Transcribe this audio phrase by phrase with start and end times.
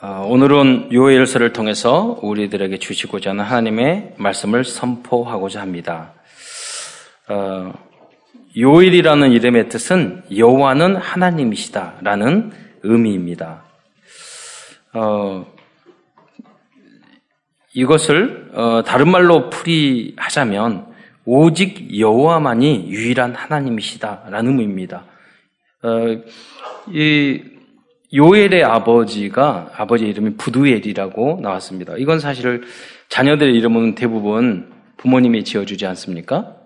[0.00, 6.12] 어, 오늘은 요엘서를 통해서 우리들에게 주시고자 하는 하나님의 말씀을 선포하고자 합니다.
[7.28, 7.72] 어,
[8.56, 12.52] 요일이라는 이름의 뜻은 여호와는 하나님이시다라는
[12.84, 13.64] 의미입니다.
[14.94, 15.44] 어,
[17.74, 20.94] 이것을 어, 다른 말로 풀이하자면
[21.24, 25.04] 오직 여호와만이 유일한 하나님이시다라는 의미입니다.
[25.82, 26.22] 어,
[26.86, 27.57] 이
[28.14, 31.94] 요엘의 아버지가 아버지 이름이 부두엘이라고 나왔습니다.
[31.98, 32.62] 이건 사실
[33.08, 36.56] 자녀들의 이름은 대부분 부모님이 지어주지 않습니까?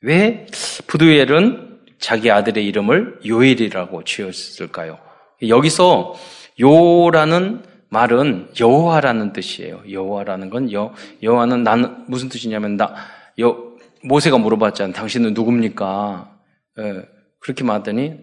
[0.00, 0.46] 왜
[0.86, 4.98] 부두엘은 자기 아들의 이름을 요엘이라고 지었을까요?
[5.46, 6.14] 여기서
[6.60, 9.82] 요라는 말은 여호와라는 뜻이에요.
[9.90, 12.94] 여호와라는 건 여, 여호와는 나는 무슨 뜻이냐면 나
[13.40, 13.56] 여,
[14.02, 14.92] 모세가 물어봤잖아.
[14.92, 16.30] 당신은 누굽니까?
[16.78, 17.02] 예,
[17.40, 18.14] 그렇게 말하더니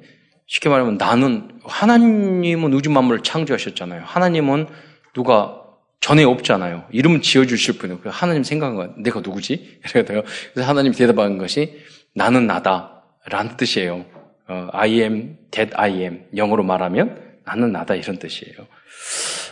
[0.47, 4.03] 쉽게 말하면 나는 하나님은 우주 만물을 창조하셨잖아요.
[4.05, 4.67] 하나님은
[5.13, 5.63] 누가
[5.99, 6.85] 전에 없잖아요.
[6.91, 8.01] 이름 지어주실 분이에요.
[8.05, 8.89] 하나님 생각한 거야.
[8.97, 9.79] 내가 누구지?
[9.93, 11.79] 그래서 하나님 대답한 것이
[12.13, 13.03] 나는 나다.
[13.25, 14.05] 라는 뜻이에요.
[14.49, 16.25] 어, I am that I am.
[16.35, 17.95] 영어로 말하면 나는 나다.
[17.95, 18.67] 이런 뜻이에요.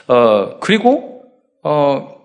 [0.07, 1.23] 어, 그리고,
[1.63, 2.17] 어,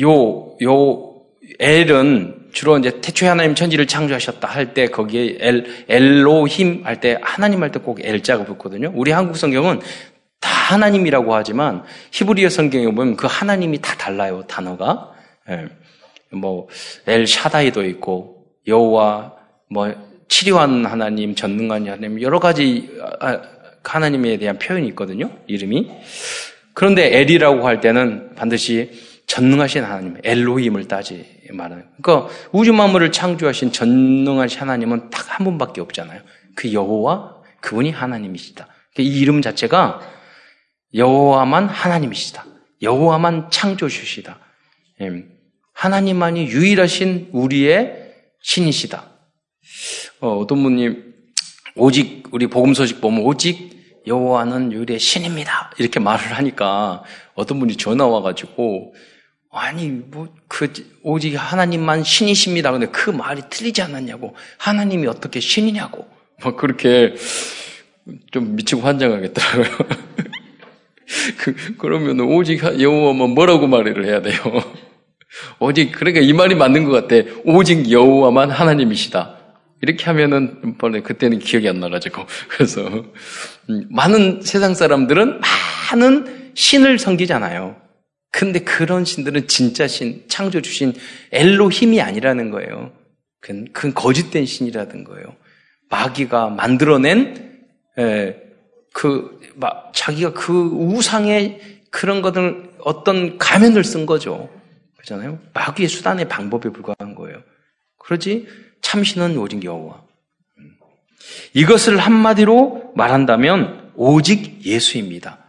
[0.00, 1.22] 요, 요,
[1.58, 7.62] 엘은 주로 이제 태초에 하나님 천지를 창조하셨다 할 때 거기에 엘, 엘로힘 할 때 하나님
[7.62, 8.92] 할 때 꼭 엘자가 붙거든요.
[8.94, 9.80] 우리 한국 성경은
[10.40, 15.12] 다 하나님이라고 하지만 히브리어 성경에 보면 그 하나님이 다 달라요 단어가.
[15.50, 15.66] 예.
[16.30, 19.34] 뭐엘 샤다이도 있고 여호와
[19.70, 19.92] 뭐
[20.28, 22.88] 치료하는 하나님, 전능한 하나님 여러 가지
[23.20, 23.40] 아,
[23.84, 25.30] 하나님에 대한 표현이 있거든요.
[25.46, 25.90] 이름이.
[26.74, 28.90] 그런데 엘이라고 할 때는 반드시
[29.32, 31.86] 전능하신 하나님, 엘로힘을 따지 말하는.
[32.02, 36.20] 그러니까 우주 만물을 창조하신 전능하신 하나님은 딱 한 분밖에 없잖아요.
[36.54, 38.68] 그 여호와 그분이 하나님이시다.
[38.98, 40.00] 이 이름 자체가
[40.94, 42.44] 여호와만 하나님이시다.
[42.82, 44.38] 여호와만 창조주시다.
[45.00, 45.24] 예.
[45.72, 49.06] 하나님만이 유일하신 우리의 신이시다.
[50.20, 50.94] 어, 떤 분이
[51.76, 55.72] 오직 우리 복음 소식 보면 오직 여호와는 유일의 신입니다.
[55.78, 57.02] 이렇게 말을 하니까
[57.34, 58.92] 어떤 분이 전화 와가지고
[59.54, 62.72] 아니, 뭐, 그, 오직 하나님만 신이십니다.
[62.72, 64.34] 근데 그 말이 틀리지 않았냐고.
[64.56, 66.08] 하나님이 어떻게 신이냐고.
[66.42, 67.14] 막 그렇게
[68.30, 69.66] 좀 미치고 환장하겠더라고요.
[71.36, 74.38] 그, 그러면 오직 여호와만 뭐라고 말을 해야 돼요?
[75.60, 77.28] 오직, 그러니까 이 말이 맞는 것 같아.
[77.44, 79.36] 오직 여호와만 하나님이시다.
[79.82, 82.24] 이렇게 하면은, 그때는 기억이 안 나가지고.
[82.48, 82.80] 그래서,
[83.68, 85.40] 음, 많은 세상 사람들은
[85.90, 87.82] 많은 신을 섬기잖아요.
[88.32, 90.94] 근데 그런 신들은 진짜 신, 창조 주신
[91.30, 92.90] 엘로힘이 아니라는 거예요.
[93.40, 95.36] 그건, 그건 거짓된 신이라는 거예요.
[95.90, 97.62] 마귀가 만들어낸,
[97.98, 98.36] 에,
[98.94, 104.48] 그, 마, 자기가 그 우상의 그런 것들 어떤 가면을 쓴 거죠.
[104.96, 105.38] 그렇잖아요?
[105.52, 107.42] 마귀의 수단의 방법에 불과한 거예요.
[107.98, 108.48] 그러지
[108.80, 110.02] 참신은 오직 여호와.
[110.58, 110.76] 음.
[111.52, 115.41] 이것을 한마디로 말한다면 오직 예수입니다.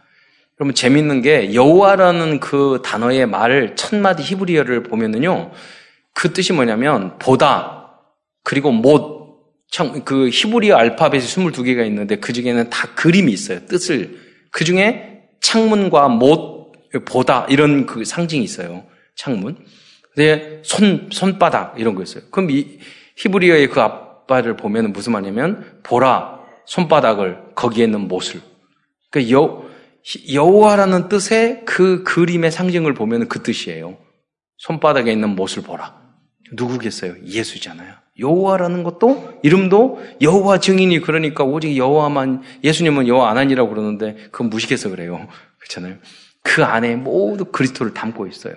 [0.64, 5.50] 그러면 재밌는 게 여호와라는 그 단어의 말 첫 마디 히브리어를 보면은요.
[6.14, 8.00] 그 뜻이 뭐냐면 보다
[8.42, 13.66] 그리고 못 참, 그 히브리어 알파벳이 22개가 있는데 그 중에는 다 그림이 있어요.
[13.66, 14.18] 뜻을.
[14.50, 16.72] 그 중에 창문과 못,
[17.04, 18.84] 보다 이런 그 상징이 있어요.
[19.16, 19.58] 창문.
[20.14, 22.24] 근데 손, 손바닥 이런 거 있어요.
[22.30, 22.78] 그럼 이
[23.16, 28.40] 히브리어의 그 앞발을 보면 무슨 말이냐면 보라, 손바닥을 거기에 있는 못을.
[29.10, 29.64] 그 여,
[30.32, 33.96] 여호와라는 뜻의 그 그림의 상징을 보면 그 뜻이에요.
[34.58, 36.02] 손바닥에 있는 못을 보라.
[36.52, 37.14] 누구겠어요?
[37.24, 37.94] 예수잖아요.
[38.18, 44.90] 여호와라는 것도 이름도 여호와 증인이 그러니까 오직 여호와만 예수님은 여호와 안 하니라고 그러는데 그건 무식해서
[44.90, 45.26] 그래요.
[45.58, 45.96] 그렇잖아요.
[46.42, 48.54] 그 안에 모두 그리스도를 담고 있어요.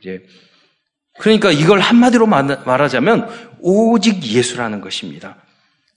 [0.00, 0.24] 이제
[1.18, 3.28] 그러니까 이걸 한마디로 말하자면
[3.60, 5.36] 오직 예수라는 것입니다.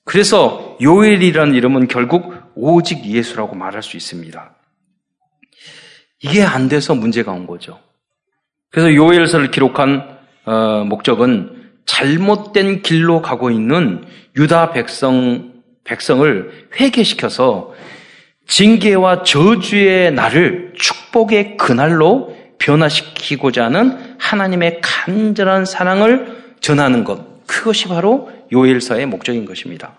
[0.04, 4.55] 그래서 요엘이라는 이름은 결국 오직 예수라고 말할 수 있습니다.
[6.26, 7.80] 이게 안 돼서 문제가 온 거죠.
[8.72, 14.04] 그래서 요엘서를 기록한 어, 목적은 잘못된 길로 가고 있는
[14.36, 17.74] 유다 백성 백성을 회개시켜서
[18.48, 27.46] 징계와 저주의 날을 축복의 그날로 변화시키고자 하는 하나님의 간절한 사랑을 전하는 것.
[27.46, 29.94] 그것이 바로 요엘서의 목적인 것입니다.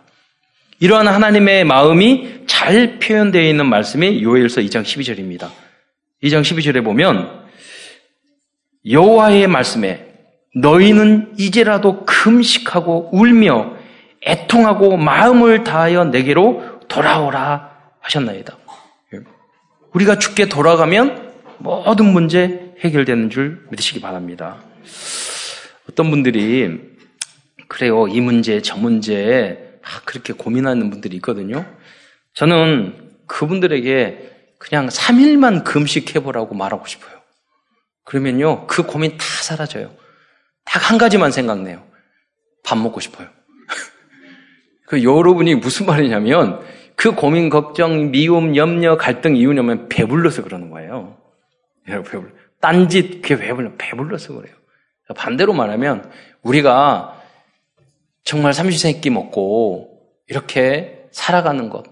[0.80, 5.65] 이러한 하나님의 마음이 잘 표현되어 있는 말씀이 요엘서 2장 12절입니다.
[6.22, 7.44] 2장 12절에 보면
[8.88, 10.06] 여호와의 말씀에
[10.54, 13.76] 너희는 이제라도 금식하고 울며
[14.24, 17.70] 애통하고 마음을 다하여 내게로 돌아오라
[18.00, 18.56] 하셨나이다.
[19.92, 24.56] 우리가 죽게 돌아가면 모든 문제 해결되는 줄 믿으시기 바랍니다.
[25.88, 26.78] 어떤 분들이
[27.68, 28.06] 그래요.
[28.08, 31.64] 이 문제, 저 문제 아, 그렇게 고민하는 분들이 있거든요.
[32.34, 34.35] 저는 그분들에게
[34.68, 37.14] 그냥 3일만 금식해보라고 말하고 싶어요.
[38.04, 39.92] 그러면요, 그 고민 다 사라져요.
[40.64, 41.84] 딱 한 가지만 생각내요.
[42.64, 43.28] 밥 먹고 싶어요.
[44.86, 46.60] 그 여러분이 무슨 말이냐면
[46.96, 51.16] 그 고민, 걱정, 미움, 염려, 갈등 이유냐면 배불러서 그러는 거예요.
[51.86, 52.28] 배불러.
[52.60, 54.54] 딴짓 그게 배불러 배불러서 그래요.
[55.16, 56.10] 반대로 말하면
[56.42, 57.20] 우리가
[58.24, 61.84] 정말 삼시세끼 먹고 이렇게 살아가는 것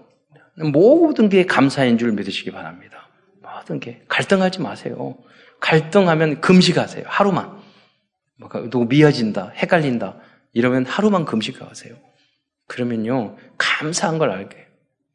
[0.57, 3.09] 모든 게 감사인 줄 믿으시기 바랍니다.
[3.41, 5.17] 모든 게 갈등하지 마세요.
[5.59, 7.05] 갈등하면 금식하세요.
[7.07, 7.63] 하루만.
[8.69, 10.19] 누구 미어진다, 헷갈린다
[10.53, 11.95] 이러면 하루만 금식하세요.
[12.67, 14.57] 그러면요 감사한 걸 알게.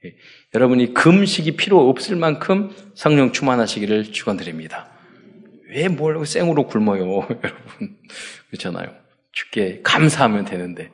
[0.06, 0.14] 예.
[0.54, 4.88] 여러분이 금식이 필요 없을 만큼 성령 충만하시기를 축원드립니다.
[5.69, 7.96] 왜 뭘 생으로 굶어요, 여러분?
[8.48, 8.94] 그렇잖아요.
[9.32, 10.90] 죽게 감사하면 되는데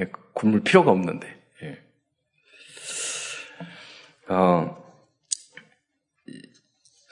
[0.00, 1.41] 예, 굶을 필요가 없는데.
[4.32, 4.34] 예.
[4.34, 4.76] 어,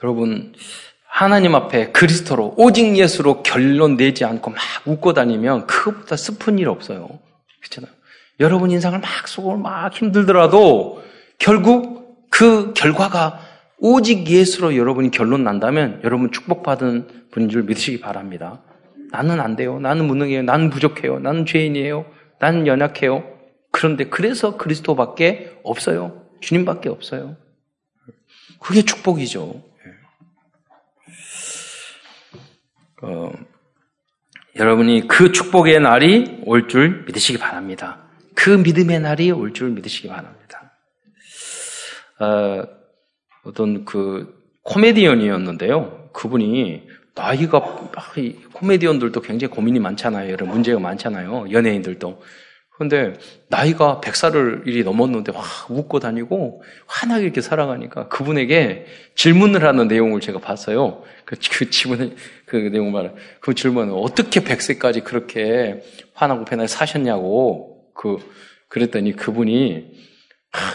[0.03, 0.53] 여러분
[1.07, 7.07] 하나님 앞에 그리스도로 오직 예수로 결론 내지 않고 막 웃고 다니면 그것보다 슬픈 일 없어요.
[7.61, 7.93] 그렇잖아요.
[8.39, 11.03] 여러분 인상을 막 쏘고 막 힘들더라도
[11.37, 13.39] 결국 그 결과가
[13.77, 18.61] 오직 예수로 여러분이 결론 난다면 여러분 축복받은 분인 줄 믿으시기 바랍니다.
[19.11, 19.79] 나는 안 돼요.
[19.79, 20.41] 나는 무능해요.
[20.43, 21.19] 나는 부족해요.
[21.19, 22.05] 나는 죄인이에요.
[22.39, 23.23] 나는 연약해요.
[23.71, 26.20] 그런데 그래서 그리스도밖에 없어요.
[26.41, 27.37] 주님밖에 없어요.
[28.59, 29.63] 그게 축복이죠.
[33.03, 33.31] 어,
[34.55, 38.03] 여러분이 그 축복의 날이 올 줄 믿으시기 바랍니다.
[38.35, 40.71] 그 믿음의 날이 올 줄 믿으시기 바랍니다.
[42.19, 42.63] 어,
[43.43, 46.09] 어떤 그 코미디언이었는데요.
[46.13, 47.59] 그분이 나이가
[48.53, 50.31] 코미디언들도 굉장히 고민이 많잖아요.
[50.31, 51.51] 여러 문제가 많잖아요.
[51.51, 52.21] 연예인들도.
[52.81, 53.13] 그런데
[53.47, 60.39] 나이가 100살을 일이 넘었는데 와 웃고 다니고 환하게 이렇게 살아가니까 그분에게 질문을 하는 내용을 제가
[60.39, 61.03] 봤어요.
[61.23, 62.15] 그, 그 질문
[62.47, 63.13] 그 내용 말.
[63.39, 65.83] 그 질문은 어떻게 100세까지 그렇게
[66.15, 68.17] 환하고 편하게 사셨냐고 그
[68.67, 69.91] 그랬더니 그분이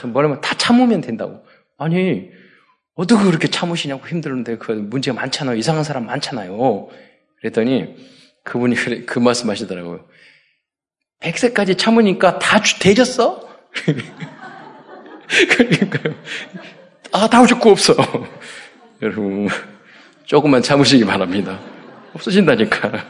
[0.06, 1.44] 뭐라면 다 참으면 된다고.
[1.76, 2.31] 아니
[2.94, 5.56] 어떻게 그렇게 참으시냐고 힘들는데 그 문제가 많잖아요.
[5.56, 6.88] 이상한 사람 많잖아요.
[7.41, 7.97] 그랬더니
[8.44, 10.06] 그분이 그 말씀 하시더라고요.
[11.21, 13.47] 100세까지 참으니까 다 되졌어?
[15.51, 16.15] 그러니까요.
[17.13, 17.95] 아, 다 죽고 없어.
[19.03, 19.49] 여러분,
[20.25, 21.59] 조금만 참으시기 바랍니다.
[22.15, 22.93] 없어진다니까.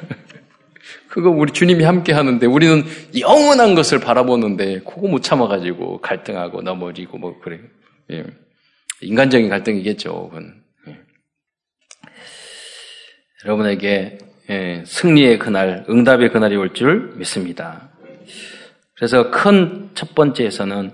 [1.09, 2.85] 그거 우리 주님이 함께 하는데 우리는
[3.19, 7.61] 영원한 것을 바라보는데 그거 못 참아가지고 갈등하고 넘어지고 뭐 그래요.
[8.13, 8.25] 예.
[9.01, 10.29] 인간적인 갈등이겠죠.
[10.29, 10.63] 그건.
[10.89, 10.99] 예.
[13.45, 14.19] 여러분에게
[14.51, 17.89] 예, 승리의 그날, 응답의 그날이 올 줄 믿습니다.
[18.95, 20.93] 그래서 큰 첫 번째에서는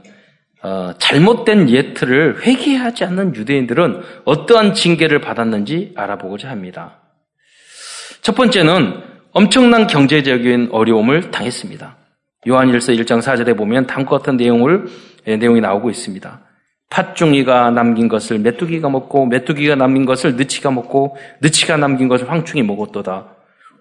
[0.62, 7.00] 어, 잘못된 예틀을 회개하지 않는 유대인들은 어떠한 징계를 받았는지 알아보고자 합니다.
[8.22, 9.02] 첫 번째는
[9.32, 11.96] 엄청난 경제적인 어려움을 당했습니다.
[12.46, 14.86] 요한일서 1장 4절에 보면 다음과 같은 내용을
[15.26, 16.40] 예, 내용이 나오고 있습니다.
[16.90, 23.34] 팥중이가 남긴 것을 메뚜기가 먹고 메뚜기가 남긴 것을 느치가 먹고 느치가 남긴 것을 황충이 먹었도다.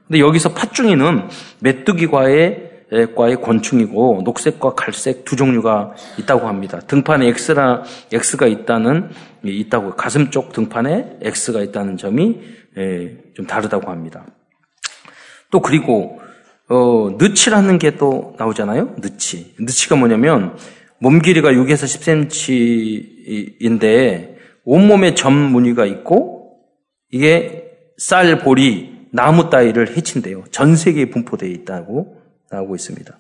[0.08, 2.71] 근데 여기서 팥중이는 메뚜기과의
[3.16, 6.80] 과의 곤충이고 녹색과 갈색 두 종류가 있다고 합니다.
[6.80, 9.10] 등판에 X나 X가 있다는
[9.44, 12.40] 있다고 가슴 쪽 등판에 X가 있다는 점이
[12.78, 14.26] 예, 좀 다르다고 합니다.
[15.52, 16.20] 또 그리고
[16.70, 18.96] 어, 느치라는 게 또 나오잖아요.
[19.02, 19.54] 느치.
[19.60, 20.58] 느치가 뭐냐면
[21.00, 21.86] 몸 길이가 6에서
[23.60, 26.60] 10cm인데 온몸에 점 무늬가 있고
[27.10, 30.46] 이게 쌀, 보리, 나무 따위를 해친대요.
[30.52, 32.21] 전 세계에 분포되어 있다고
[32.52, 33.18] 나오고 있습니다.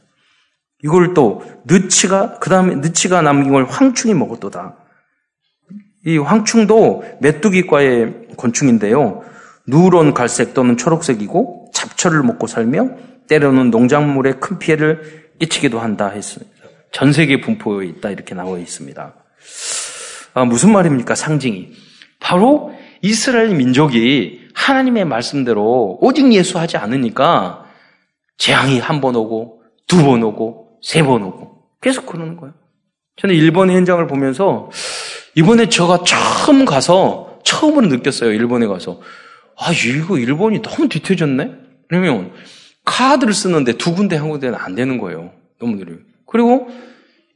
[0.84, 4.78] 이걸 또 느치가 그 다음에 느치가 남긴 걸 황충이 먹었도다.
[6.06, 9.24] 이 황충도 메뚜기과의 곤충인데요.
[9.68, 12.90] 누런 갈색 또는 초록색이고 잡초를 먹고 살며
[13.28, 16.52] 때로는 농작물에 큰 피해를 끼치기도 한다 했습니다.
[16.92, 19.14] 전 세계 분포에 있다 이렇게 나와 있습니다.
[20.34, 21.16] 아, 무슨 말입니까?
[21.16, 21.72] 상징이
[22.20, 27.66] 바로 이스라엘 민족이 하나님의 말씀대로 오직 예수하지 않으니까
[28.42, 32.54] 재앙이 한 번 오고 두 번 오고 세 번 오고 계속 그러는 거예요.
[33.18, 34.72] 저는 일본 현장을 보면서
[35.36, 38.32] 이번에 제가 처음 가서 처음으로 느꼈어요.
[38.32, 39.00] 일본에 가서
[39.58, 41.52] 아 이거 일본이 너무 뒤틀졌네.
[41.88, 42.32] 그러면
[42.84, 45.32] 카드를 쓰는데 두 군데 한 군데는 안 되는 거예요.
[45.60, 45.98] 너무 느려요.
[46.26, 46.70] 그리고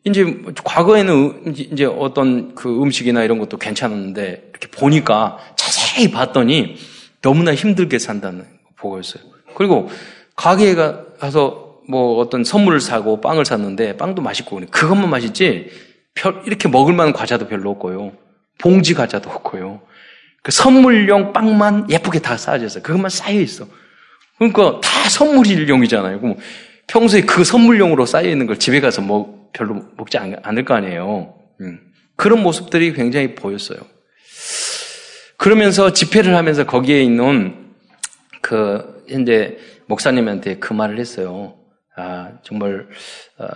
[0.06, 6.78] 이제 과거에는 이제 어떤 그 음식이나 이런 것도 괜찮았는데 이렇게 보니까 자세히 봤더니
[7.22, 8.46] 너무나 힘들게 산다는
[8.78, 9.24] 보고였어요.
[9.56, 9.90] 그리고
[10.36, 15.70] 가게에 가서 뭐 어떤 선물을 사고 빵을 샀는데 빵도 맛있고 그것만 맛있지
[16.14, 18.14] 별 이렇게 먹을 만한 과자도 별로 없고요.
[18.58, 19.82] 봉지 과자도 없고요.
[20.42, 22.84] 그 선물용 빵만 예쁘게 다 쌓여져 있어요.
[22.84, 23.68] 그것만 쌓여 있어.
[24.38, 26.20] 그러니까 다 선물용이잖아요.
[26.20, 26.38] 그럼
[26.88, 31.34] 평소에 그 선물용으로 쌓여 있는 걸 집에 가서 뭐 별로 먹지 않을 거 아니에요.
[31.62, 31.80] 음.
[32.16, 33.80] 그런 모습들이 굉장히 보였어요.
[35.38, 37.74] 그러면서 집회를 하면서 거기에 있는
[38.42, 41.56] 그 현재 목사님한테 그 말을 했어요.
[41.96, 42.88] 아 정말
[43.38, 43.48] 아,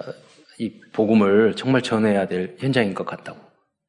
[0.58, 3.40] 이 복음을 정말 전해야 될 현장인 것 같다고.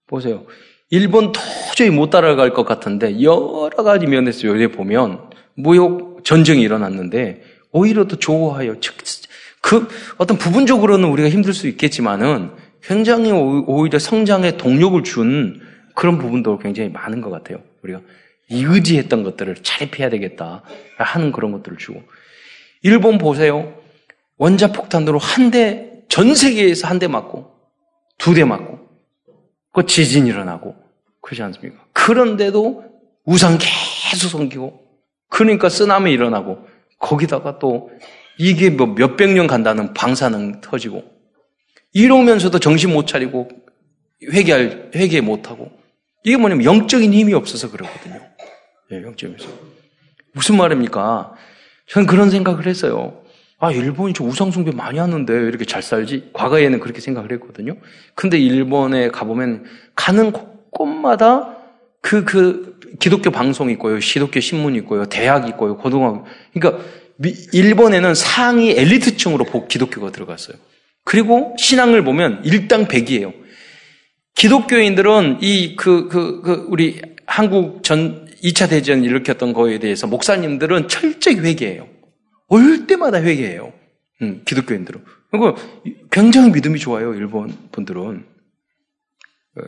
[0.06, 0.46] 보세요.
[0.90, 7.42] 일본 도저히 못 따라갈 것 같은데 여러 가지 면에서 요새 보면 무역 전쟁이 일어났는데
[7.72, 8.74] 오히려 더 좋아해요.
[9.62, 9.86] 그
[10.18, 12.50] 어떤 부분적으로는 우리가 힘들 수 있겠지만은
[12.82, 15.60] 굉장히 오히려 성장에 동력을 준
[15.94, 17.62] 그런 부분도 굉장히 많은 것 같아요.
[17.82, 18.00] 우리가
[18.50, 20.64] 의지했던 것들을 자립해야 되겠다
[20.96, 22.02] 하는 그런 것들을 주고
[22.82, 23.74] 일본 보세요.
[24.36, 27.46] 원자 폭탄으로 한 대 전 세계에서 한 대 맞고
[28.18, 28.78] 두 대 맞고
[29.72, 30.74] 그 지진 일어나고
[31.20, 31.84] 그렇지 않습니까?
[31.92, 32.84] 그런데도
[33.24, 34.80] 우상 계속 섬기고
[35.28, 36.66] 그러니까 쓰나미 일어나고
[36.98, 37.90] 거기다가 또
[38.38, 41.04] 이게 뭐 몇백 년 간다는 방사능 터지고
[41.92, 43.48] 이러면서도 정신 못 차리고
[44.32, 45.70] 회개할 회개 못 하고
[46.24, 48.20] 이게 뭐냐면 영적인 힘이 없어서 그렇거든요.
[48.92, 49.48] 예, 영적에서
[50.32, 51.34] 무슨 말입니까?
[51.90, 53.20] 저는 그런 생각을 했어요.
[53.58, 56.30] 아, 일본이 저 우상숭배 많이 하는데 왜 이렇게 잘 살지?
[56.32, 57.76] 과거에는 그렇게 생각을 했거든요.
[58.14, 60.32] 근데 일본에 가보면 가는
[60.70, 61.56] 곳마다
[62.00, 64.00] 그, 그, 기독교 방송이 있고요.
[64.00, 65.04] 시독교 신문이 있고요.
[65.04, 65.76] 대학이 있고요.
[65.76, 66.24] 고등학교.
[66.54, 66.82] 그러니까
[67.52, 70.56] 일본에는 상위 엘리트층으로 기독교가 들어갔어요.
[71.04, 73.32] 그리고 신앙을 보면 일당 백이에요.
[74.34, 81.36] 기독교인들은 이, 그, 그, 그, 우리 한국 전 2차 대전 일으켰던 거에 대해서 목사님들은 철저히
[81.36, 81.88] 회개해요.
[82.48, 83.72] 올 때마다 회개해요.
[84.22, 85.04] 음, 기독교인들은.
[85.30, 85.56] 그리고
[86.10, 88.26] 굉장히 믿음이 좋아요, 일본 분들은.
[89.56, 89.62] 어,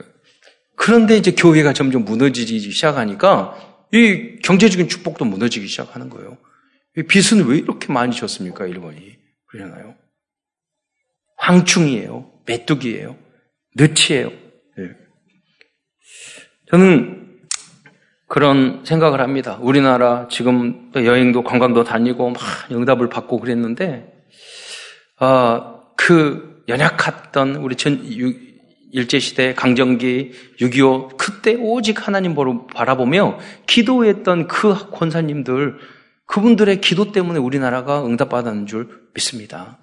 [0.77, 6.39] 그런데 이제 교회가 점점 무너지기 시작하니까 이 경제적인 축복도 무너지기 시작하는 거예요.
[7.09, 9.17] 빚은 왜 이렇게 많이 줬습니까, 일본이?
[9.47, 9.95] 그러잖아요.
[11.37, 12.33] 황충이에요.
[12.47, 13.17] 메뚜기예요.
[13.77, 14.31] 너치예요.
[14.31, 14.91] 네.
[16.71, 17.22] 저는
[18.33, 19.59] 그런 생각을 합니다.
[19.61, 24.11] 우리나라 지금 여행도 관광도 다니고 막 응답을 받고 그랬는데
[25.21, 28.03] 어, 그 연약했던 우리 전
[28.91, 35.77] 일제 시대 강점기 6.25 그때 오직 하나님 보러 바라보며 기도했던 그 권사님들
[36.25, 39.79] 그분들의 기도 때문에 우리나라가 응답받았는 줄 믿습니다.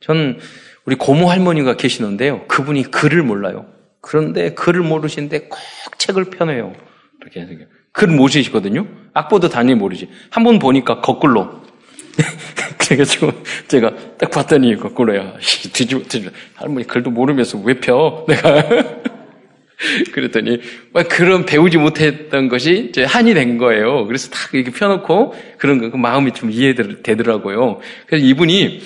[0.00, 0.38] 저는
[0.86, 2.46] 우리 고모 할머니가 계시는데요.
[2.48, 3.66] 그분이 글을 몰라요.
[4.00, 5.58] 그런데 글을 모르시는데 꼭
[5.98, 6.72] 책을 펴내요.
[7.36, 7.52] 해서
[7.92, 8.86] 글 모르시거든요.
[9.14, 10.08] 악보도 당연히 모르지.
[10.30, 11.62] 한 번 보니까 거꾸로.
[12.78, 13.32] 그래가지고
[13.68, 15.34] 제가 딱 봤더니 거꾸로야.
[15.72, 16.30] 뒤집어 뒤집어.
[16.54, 18.24] 할머니 글도 모르면서 왜 펴?
[18.28, 18.64] 내가
[20.12, 20.60] 그랬더니
[21.08, 24.06] 그런 배우지 못했던 것이 이제 한이 된 거예요.
[24.06, 27.78] 그래서 딱 이렇게 펴놓고 그런 거그 마음이 좀 이해되더라고요.
[28.06, 28.80] 그래서 이분이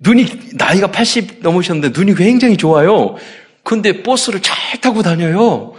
[0.00, 3.16] 눈이 나이가 80 넘으셨는데 눈이 굉장히 좋아요.
[3.62, 5.74] 근데 버스를 잘 타고 다녀요.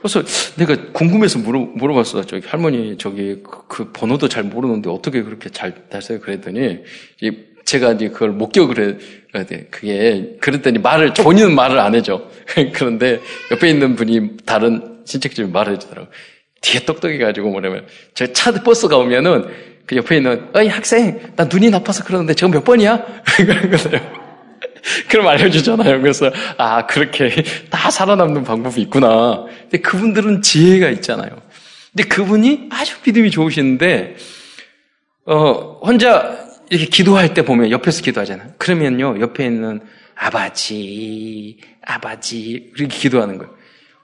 [0.00, 0.22] 그래서
[0.56, 2.24] 내가 궁금해서 물어, 물어 봤어.
[2.24, 6.20] 저기 할머니 저기 그, 그 번호도 잘 모르는데 어떻게 그렇게 잘 타세요?
[6.20, 6.78] 그랬더니
[7.64, 8.98] 제가 이제 그걸 목격을
[9.34, 9.66] 해야 돼.
[9.70, 12.22] 그게 그랬더니 말을 본인은 말을 안 해줘.
[12.72, 16.08] 그런데 옆에 있는 분이 다른 친척집이 말을 해주더라고.
[16.60, 19.46] 뒤에 똑똑해 가지고 뭐냐면 저 차 버스가 오면은
[19.86, 23.04] 그 옆에 있는 어이 학생 나 눈이 나빠서 그러는데 저거 몇 번이야?
[23.36, 24.17] 그런 거예요.
[25.08, 26.00] 그럼 알려주잖아요.
[26.00, 27.30] 그래서, 아, 그렇게
[27.70, 29.44] 다 살아남는 방법이 있구나.
[29.62, 31.30] 근데 그분들은 지혜가 있잖아요.
[31.92, 34.16] 근데 그분이 아주 믿음이 좋으시는데,
[35.26, 36.38] 어, 혼자
[36.70, 38.52] 이렇게 기도할 때 보면 옆에서 기도하잖아요.
[38.58, 39.80] 그러면요, 옆에 있는
[40.14, 43.54] 아바지, 아바지, 이렇게 기도하는 거예요.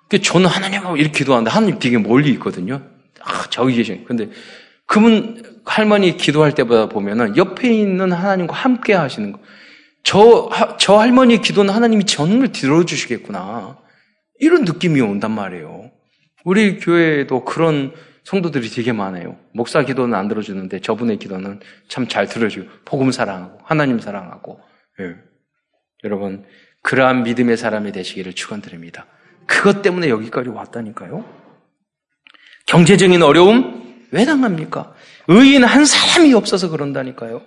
[0.08, 2.82] 그 저는 하나님하고 이렇게 기도하는데 하나님 되게 멀리 있거든요.
[3.20, 4.04] 아, 저기 계신.
[4.04, 4.28] 근데
[4.86, 9.40] 그분 할머니 기도할 때보다 보면은 옆에 있는 하나님과 함께 하시는 거.
[10.04, 13.78] 저, 저 할머니 기도는 하나님이 정말 들어주시겠구나.
[14.38, 15.90] 이런 느낌이 온단 말이에요.
[16.44, 17.92] 우리 교회에도 그런
[18.24, 19.38] 성도들이 되게 많아요.
[19.52, 24.60] 목사 기도는 안 들어주는데 저분의 기도는 참 잘 들어주고, 복음 사랑하고, 하나님 사랑하고,
[25.00, 25.14] 예.
[26.04, 26.44] 여러분,
[26.82, 29.06] 그러한 믿음의 사람이 되시기를 축원드립니다.
[29.46, 31.24] 그것 때문에 여기까지 왔다니까요.
[32.66, 34.94] 경제적인 어려움 왜 당합니까?
[35.28, 37.42] 의인 한 사람이 없어서 그런다니까요.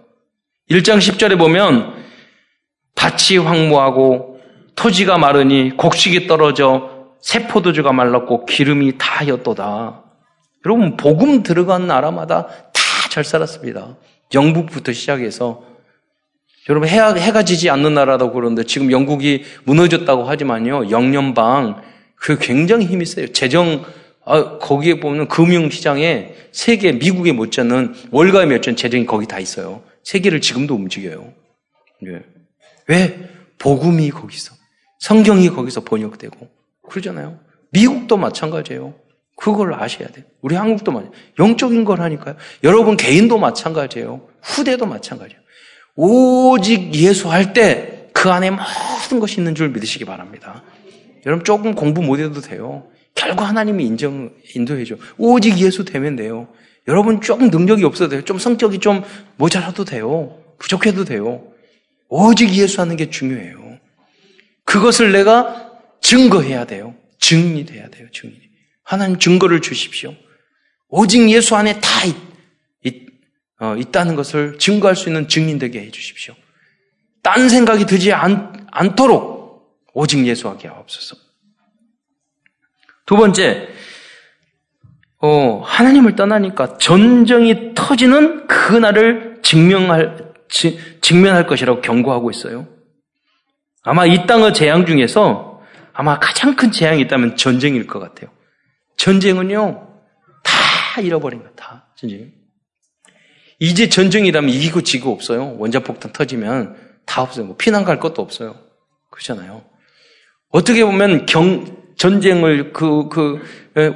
[0.70, 2.07] 1장 10절에 보면
[2.98, 4.42] 밭이 황무하고
[4.76, 10.04] 토지가 마르니 곡식이 떨어져 세포도주가 말랐고 기름이 다였도다.
[10.66, 13.98] 여러분, 복음 들어간 나라마다 다 잘 살았습니다.
[14.36, 15.64] 영국부터 시작해서.
[16.70, 21.82] 여러분, 해, 해가 지지 않는 나라라고 그러는데 지금 영국이 무너졌다고 하지만요, 영연방,
[22.16, 23.32] 그 굉장히 힘이 세요.
[23.34, 23.84] 재정,
[24.24, 29.82] 아, 거기에 보면 금융시장에 세계, 미국에 못지않는 월가에 몇천 재정이 거기 다 있어요.
[30.04, 31.34] 세계를 지금도 움직여요.
[32.06, 32.22] 예.
[32.88, 33.30] 왜?
[33.60, 34.56] 복음이 거기서.
[35.00, 36.48] 성경이 거기서 번역되고.
[36.90, 37.40] 그러잖아요.
[37.72, 38.96] 미국도 마찬가지예요.
[39.36, 40.26] 그걸 아셔야 돼요.
[40.42, 41.22] 우리 한국도 마찬가지.
[41.40, 42.36] 영적인 걸 하니까요.
[42.64, 44.28] 여러분 개인도 마찬가지예요.
[44.42, 45.42] 후대도 마찬가지예요.
[45.96, 50.64] 오직 예수 할 때 그 안에 모든 것이 있는 줄 믿으시기 바랍니다.
[51.28, 52.88] 여러분 조금 공부 못해도 돼요.
[53.14, 54.96] 결과 하나님이 인정, 인도해줘.
[55.20, 56.48] 오직 예수 되면 돼요.
[56.88, 58.22] 여러분 조금 능력이 없어도 돼요.
[58.24, 59.04] 좀 성격이 좀
[59.36, 60.36] 모자라도 돼요.
[60.58, 61.44] 부족해도 돼요.
[62.10, 63.80] 오직 예수 하는 게 중요해요.
[64.64, 65.72] 그것을 내가
[66.02, 66.96] 증거해야 돼요.
[67.20, 68.08] 증인이 돼야 돼요.
[68.12, 68.40] 증인.
[68.84, 70.14] 하나님 증거를 주십시오.
[70.90, 72.16] 오직 예수 안에 다 있,
[72.84, 73.08] 있,
[73.60, 76.34] 어, 있다는 것을 증거할 수 있는 증인 되게 해 주십시오.
[77.22, 81.18] 딴 생각이 들지 않, 않도록 오직 예수하게 하옵소서.
[83.06, 83.68] 두 번째,
[85.20, 92.68] 어, 하나님을 떠나니까 전쟁이 터지는 그날을 증명할, 지, 직면할 것이라고 경고하고 있어요.
[93.84, 95.62] 아마 이 땅의 재앙 중에서
[95.94, 98.30] 아마 가장 큰 재앙이 있다면 전쟁일 것 같아요.
[98.98, 99.88] 전쟁은요,
[100.44, 101.88] 다 잃어버린 거, 다.
[101.96, 102.32] 전쟁.
[103.60, 105.56] 이제 전쟁이라면 이기고 지고 없어요.
[105.58, 106.76] 원자폭탄 터지면
[107.06, 107.46] 다 없어요.
[107.46, 108.56] 뭐 피난 갈 것도 없어요.
[109.10, 109.64] 그렇잖아요.
[110.50, 111.66] 어떻게 보면 경,
[111.98, 113.42] 전쟁을 그, 그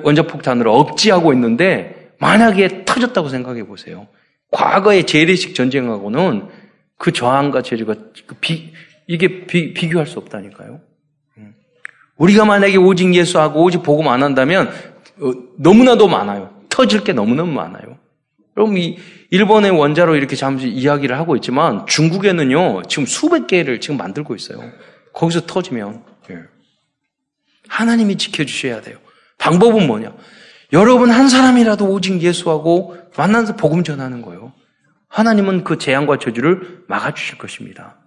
[0.04, 4.08] 원자폭탄으로 억지하고 있는데 만약에 터졌다고 생각해 보세요.
[4.52, 6.50] 과거의 재래식 전쟁하고는
[6.98, 7.96] 그 저항과 저주가
[8.28, 8.74] 그 비,
[9.08, 10.82] 이게 비, 비교할 수 없다니까요.
[11.38, 11.56] 음.
[12.18, 14.70] 우리가 만약에 오직 예수하고 오직 복음 안 한다면
[15.20, 16.54] 어, 너무나도 많아요.
[16.70, 17.98] 터질 게 너무너무 많아요.
[18.54, 18.98] 그럼 이
[19.30, 24.72] 일본의 원자로 이렇게 잠시 이야기를 하고 있지만 중국에는요 지금 수백 개를 지금 만들고 있어요.
[25.14, 26.40] 거기서 터지면 예.
[27.68, 28.98] 하나님이 지켜주셔야 돼요.
[29.38, 30.14] 방법은 뭐냐?
[30.74, 34.54] 여러분 한 사람이라도 오직 예수하고 만나서 복음 전하는 거예요.
[35.10, 37.98] 하나님은 그 재앙과 저주를 막아주실 것입니다.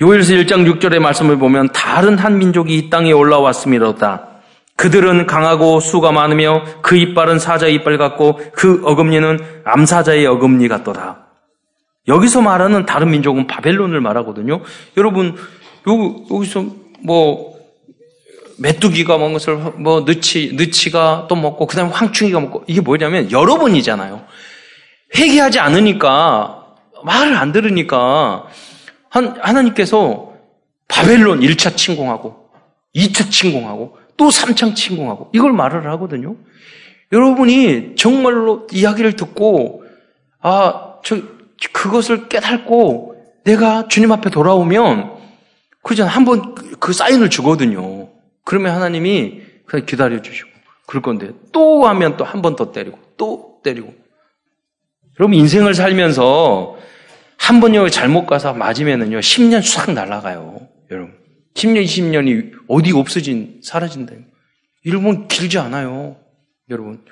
[0.00, 4.28] 요일서 1장 6절의 말씀을 보면 다른 한 민족이 이 땅에 올라왔음이로다.
[4.76, 11.26] 그들은 강하고 수가 많으며 그 이빨은 사자의 이빨 같고 그 어금니는 암사자의 어금니 같도다.
[12.08, 14.60] 여기서 말하는 다른 민족은 바벨론을 말하거든요.
[14.96, 15.36] 여러분
[16.30, 16.66] 여기서
[17.02, 17.53] 뭐
[18.58, 24.24] 메뚜기가 먹은 것을 뭐 느치 느치가 또 먹고 그다음에 황충이가 먹고 이게 뭐냐면 여러분이잖아요.
[25.16, 26.64] 회개하지 않으니까
[27.04, 28.46] 말을 안 들으니까
[29.10, 30.32] 한, 하나님께서
[30.88, 32.48] 바벨론 1차 침공하고
[32.94, 36.36] 2차 침공하고 또 3차 침공하고 이걸 말을 하거든요.
[37.12, 39.84] 여러분이 정말로 이야기를 듣고
[40.40, 41.16] 아, 저
[41.72, 43.14] 그것을 깨닫고
[43.44, 45.12] 내가 주님 앞에 돌아오면
[45.82, 47.93] 그죠 한번 그 사인을 주거든요.
[48.44, 50.48] 그러면 하나님이 그냥 기다려 주시고
[50.86, 53.94] 그럴 건데 또 하면 또 한 번 더 때리고 또 때리고
[55.18, 56.76] 여러분 인생을 살면서
[57.38, 60.68] 한 번 여기 잘못 가서 맞으면은요 10년 싹 날아가요.
[60.90, 61.14] 여러분
[61.54, 64.14] 10년 20년이 어디 없어진 사라진다.
[64.86, 66.16] 여러분 길지 않아요.
[66.70, 67.02] 여러분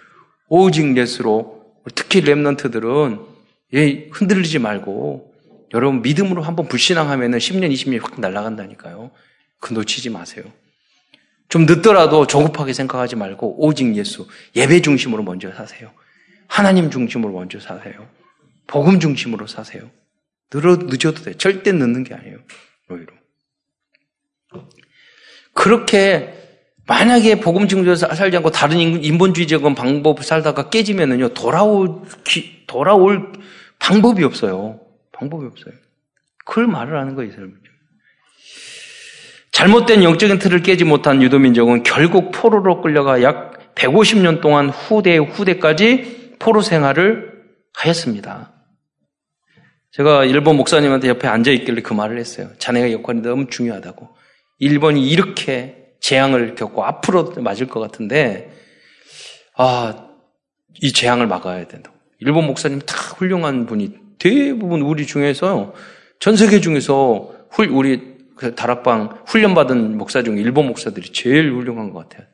[0.49, 1.62] 오직 예수로
[1.95, 3.27] 특히 랩런트들은
[3.75, 5.33] 예, 흔들리지 말고
[5.75, 9.11] 여러분 믿음으로 한번 불신앙하면은 10년 20년이 확 날아간다니까요.
[9.61, 10.45] 그 놓치지 마세요.
[11.52, 15.90] 좀 늦더라도 조급하게 생각하지 말고 오직 예수, 예배 중심으로 먼저 사세요.
[16.48, 18.08] 하나님 중심으로 먼저 사세요.
[18.66, 19.90] 복음 중심으로 사세요.
[20.50, 21.34] 늘어, 늦어도 돼.
[21.34, 22.38] 절대 늦는 게 아니에요.
[22.88, 23.12] 오히려.
[25.52, 26.32] 그렇게
[26.86, 32.00] 만약에 복음 중심으로 살지 않고 다른 인본주의적인 방법을 살다가 깨지면은요, 돌아올,
[32.66, 33.30] 돌아올
[33.78, 34.80] 방법이 없어요.
[35.12, 35.74] 방법이 없어요.
[36.46, 37.62] 그걸 말을 하는 거예요, 이 사람은.
[39.62, 46.62] 잘못된 영적인 틀을 깨지 못한 유도민족은 결국 포로로 끌려가 약 150년 동안 후대 후대까지 포로
[46.62, 48.53] 생활을 하였습니다.
[49.92, 52.48] 제가 일본 목사님한테 옆에 앉아 있길래 그 말을 했어요.
[52.59, 54.09] 자네가 역할이 너무 중요하다고.
[54.59, 58.51] 일본이 이렇게 재앙을 겪고 앞으로 맞을 것 같은데,
[59.57, 60.09] 아,
[60.81, 61.96] 이 재앙을 막아야 된다고.
[62.18, 65.72] 일본 목사님 다 훌륭한 분이 대부분 우리 중에서
[66.18, 72.09] 전 세계 중에서 훌, 우리 그 다락방 훈련받은 목사 중에 일본 목사들이 제일 훌륭한 것
[72.09, 72.27] 같아요.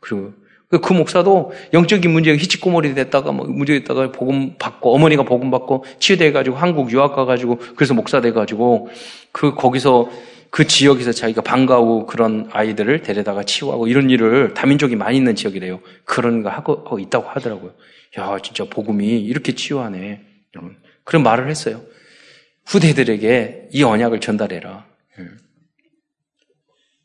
[0.00, 0.32] 그리고
[0.68, 6.30] 그 목사도 영적인 문제가 히치꼬머리 됐다가 뭐 문제 있다가 복음 받고 어머니가 복음 받고 치유돼
[6.30, 8.88] 가지고 한국 유학 가 가지고 그래서 목사 돼 가지고
[9.32, 10.08] 그 거기서
[10.50, 15.80] 그 지역에서 자기가 방과후 그런 아이들을 데려다가 치유하고 이런 일을 다민족이 많이 있는 지역이래요.
[16.04, 17.72] 그런 거 하고 있다고 하더라고요.
[18.18, 20.20] 야, 진짜 복음이 이렇게 치유하네.
[21.04, 21.82] 그런 말을 했어요.
[22.66, 24.89] 후대들에게 이 언약을 전달해라.
[25.20, 25.26] 예.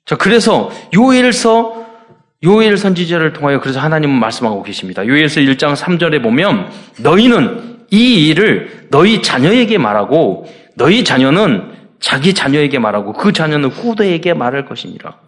[0.06, 1.86] 자, 그래서 요엘서
[2.44, 5.06] 요엘 선지자를 통하여 그래서 하나님은 말씀하고 계십니다.
[5.06, 6.70] 요엘서 1장 3절에 보면
[7.02, 14.66] 너희는 이 일을 너희 자녀에게 말하고 너희 자녀는 자기 자녀에게 말하고 그 자녀는 후대에게 말할
[14.66, 15.20] 것이니라.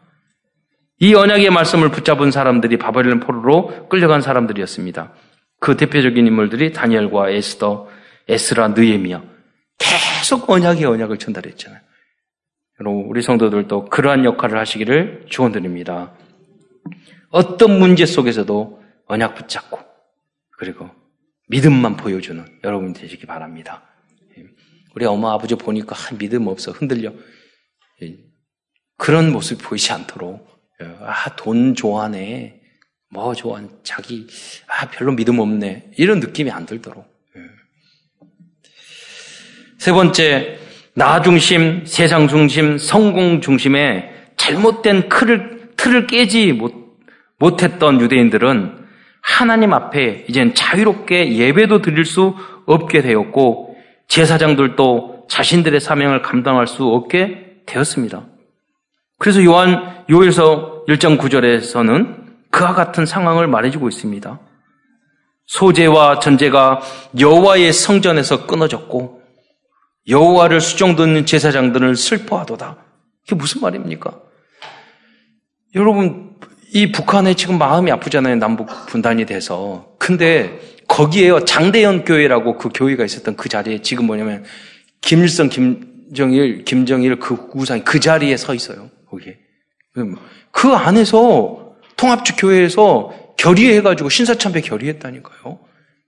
[0.99, 5.13] 이 언약의 말씀을 붙잡은 사람들이 바벨론 포로로 끌려간 사람들이었습니다.
[5.59, 7.87] 그 대표적인 인물들이 다니엘과 에스더,
[8.27, 9.23] 에스라, 느에미야
[9.77, 11.86] 계속 언약의 언약을 전달했잖아요.
[12.79, 16.13] 여러분, 우리 성도들도 그러한 역할을 하시기를 축원드립니다.
[17.29, 19.79] 어떤 문제 속에서도 언약 붙잡고
[20.57, 20.89] 그리고
[21.49, 23.83] 믿음만 보여주는 여러분 되시기 바랍니다.
[24.95, 26.71] 우리 엄마 아버지 보니까 아, 믿음 없어.
[26.71, 27.13] 흔들려.
[28.97, 30.47] 그런 모습 보이지 않도록
[30.79, 32.61] 아 돈 좋아하네.
[33.09, 34.27] 뭐 좋아하네 자기
[34.67, 35.91] 아 별로 믿음 없네.
[35.97, 37.05] 이런 느낌이 안 들도록
[39.77, 40.59] 세 번째
[40.97, 46.73] 나 중심 세상 중심 성공 중심의 잘못된 틀을 틀을 깨지 못
[47.37, 48.87] 못했던 유대인들은
[49.21, 52.33] 하나님 앞에 이젠 자유롭게 예배도 드릴 수
[52.65, 58.25] 없게 되었고 제사장들도 자신들의 사명을 감당할 수 없게 되었습니다.
[59.19, 64.39] 그래서 요한 요일서 1장 9절에서는 그와 같은 상황을 말해주고 있습니다.
[65.45, 66.81] 소재와 전제가
[67.19, 69.26] 여호와의 성전에서 끊어졌고
[70.07, 72.77] 여호와를 수종듣는 제사장들을 슬퍼하도다.
[73.25, 74.19] 이게 무슨 말입니까?
[75.75, 76.35] 여러분
[76.73, 78.35] 이 북한에 지금 마음이 아프잖아요.
[78.35, 79.95] 남북 분단이 돼서.
[79.99, 81.45] 근데 거기에요.
[81.45, 84.45] 장대현 교회라고 그 교회가 있었던 그 자리에 지금 뭐냐면
[85.01, 88.89] 김일성, 김정일, 김정일 그 우상이 그 자리에 서 있어요.
[89.09, 89.37] 거기에.
[90.51, 95.59] 그 안에서 통합주 교회에서 결의해가지고 신사참배 결의했다니까요.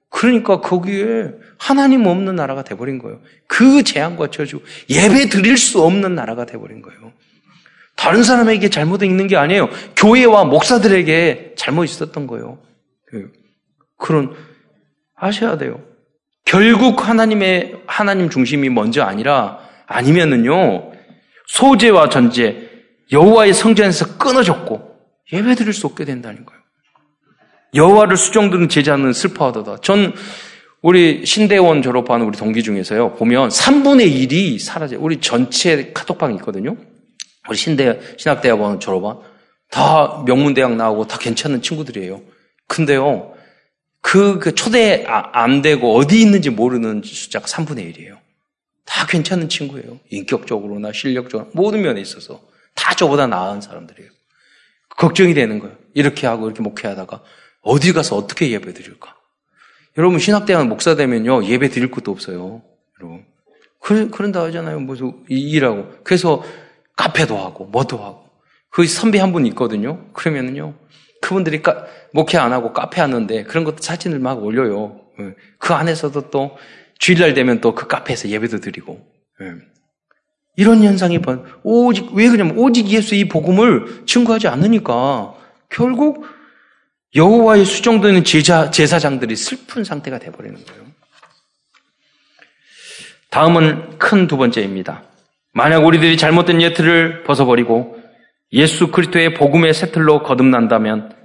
[0.10, 3.20] 그러니까 거기에 하나님 없는 나라가 돼버린 거예요.
[3.48, 7.14] 그 재앙과 저주, 예배 드릴 수 없는 나라가 돼버린 거예요.
[7.96, 9.70] 다른 사람에게 잘못 있는 게 아니에요.
[9.96, 12.60] 교회와 목사들에게 잘못 있었던 거예요.
[13.06, 13.32] 그,
[13.98, 14.34] 그런
[15.16, 15.84] 아셔야 돼요.
[16.46, 20.92] 결국 하나님의 하나님 중심이 먼저 아니라 아니면은요
[21.48, 22.70] 소재와 전제
[23.12, 24.96] 여호와의 성전에서 끊어졌고
[25.32, 26.59] 예배드릴 수 없게 된다는 거예요.
[27.74, 29.78] 여호와를 수종드는 제자는 슬퍼하도다.
[29.82, 30.14] 전
[30.82, 35.00] 우리 신대원 졸업한 우리 동기 중에서요 보면 3분의 1이 사라져요.
[35.02, 36.78] 우리 전체 카톡방이 있거든요.
[37.48, 39.18] 우리 신대, 신학대학원 졸업한
[39.70, 42.22] 다 명문대학 나오고 다 괜찮은 친구들이에요.
[42.68, 43.34] 근데요,
[44.02, 48.18] 그, 그 초대 아, 안 되고 어디 있는지 모르는 숫자가 3분의 1이에요.
[48.86, 50.00] 다 괜찮은 친구예요.
[50.10, 52.42] 인격적으로나 실력적으로 모든 면에 있어서
[52.74, 54.10] 다 저보다 나은 사람들이에요.
[54.98, 55.76] 걱정이 되는 거예요.
[55.94, 57.22] 이렇게 하고 이렇게 목회하다가
[57.62, 59.16] 어디 가서 어떻게 예배 드릴까?
[59.98, 62.62] 여러분 신학대학 목사 되면요 예배 드릴 것도 없어요.
[63.00, 63.26] 여러분
[63.82, 64.80] 그, 그런다 하잖아요.
[64.80, 66.44] 무슨 일하고 그래서
[66.96, 68.30] 카페도 하고 뭐도 하고
[68.70, 70.06] 그 선배 한 분 있거든요.
[70.14, 70.76] 그러면은요
[71.22, 75.02] 그분들이 까, 목회 안 하고 카페 하는데 그런 것도 사진을 막 올려요.
[75.20, 75.36] 예.
[75.58, 76.58] 그 안에서도 또
[76.98, 79.06] 주일날 되면 또 그 카페에서 예배도 드리고
[79.42, 79.54] 예.
[80.56, 85.34] 이런 현상이 번 오직 왜 그러냐면 오직 예수 이 복음을 증거하지 않으니까
[85.70, 86.26] 결국
[87.16, 90.84] 여호와의 수종되는 제자 제사장들이 슬픈 상태가 돼버리는 거예요.
[93.32, 95.04] 다음은 큰 두 번째입니다.
[95.54, 98.00] 만약 우리들이 잘못된 예틀을 벗어버리고
[98.54, 101.16] 예수 그리스도의 복음의 새틀로 거듭난다면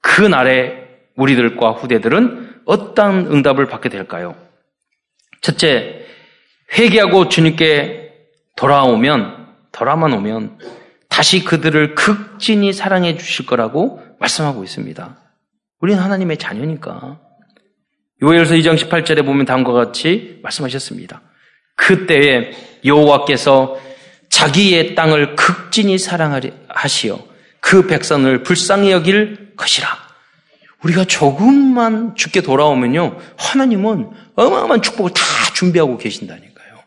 [0.00, 0.84] 그 날에
[1.16, 4.36] 우리들과 후대들은 어떤 응답을 받게 될까요?
[5.40, 6.06] 첫째,
[6.76, 8.12] 회개하고 주님께
[8.56, 10.58] 돌아오면, 돌아만 오면
[11.08, 15.23] 다시 그들을 극진히 사랑해 주실 거라고 말씀하고 있습니다.
[15.84, 17.20] 우리는 하나님의 자녀니까.
[18.22, 21.20] 요엘서 2장 18절에 보면 다음과 같이 말씀하셨습니다.
[21.76, 22.52] 그때에
[22.86, 23.78] 여호와께서
[24.30, 27.18] 자기의 땅을 극진히 사랑하시어
[27.60, 29.86] 그 백성을 불쌍히 여길 것이라.
[30.84, 36.78] 우리가 조금만 죽게 돌아오면요, 하나님은 어마어마한 축복을 다 준비하고 계신다니까요.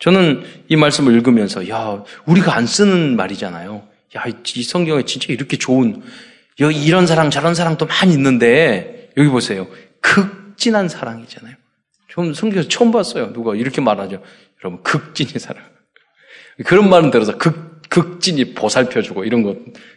[0.00, 3.88] 저는 이 말씀을 읽으면서, 야, 우리가 안 쓰는 말이잖아요.
[4.16, 6.02] 야, 이 성경에 진짜 이렇게 좋은,
[6.60, 9.68] 여기 이런 사랑, 저런 사랑도 많이 있는데, 여기 보세요.
[10.00, 11.54] 극진한 사랑이잖아요.
[12.08, 13.32] 좀 성경에서 처음 봤어요.
[13.32, 14.22] 누가 이렇게 말하죠.
[14.62, 15.62] 여러분, 극진히 사랑.
[16.64, 19.56] 그런 말은 들어서 극, 극진히 보살펴주고 이런 것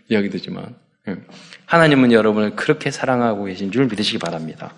[0.10, 0.76] 이야기 되지만,
[1.08, 1.16] 예.
[1.66, 4.74] 하나님은 여러분을 그렇게 사랑하고 계신 줄 믿으시기 바랍니다.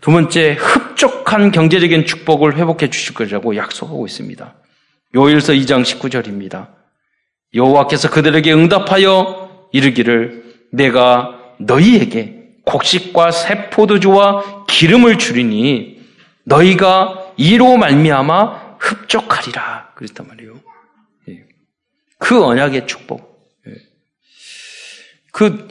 [0.00, 4.54] 두 번째, 흡족한 경제적인 축복을 회복해 주실 것이라고 약속하고 있습니다.
[5.14, 6.68] 요일서 2장 19절입니다.
[7.54, 10.45] 여호와께서 그들에게 응답하여 이르기를
[10.76, 16.00] 내가 너희에게 곡식과 새 포도주와 기름을 주리니
[16.44, 20.60] 너희가 이로 말미암아 흡족하리라 그랬단 말이에요.
[21.28, 21.44] 예.
[22.18, 23.52] 그 언약의 축복.
[23.68, 23.72] 예.
[25.32, 25.68] 그